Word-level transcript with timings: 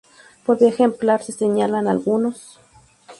Por 0.45 0.57
vía 0.59 0.69
ejemplar, 0.73 1.19
se 1.23 1.31
señalan 1.41 1.87
algunos. 1.87 2.37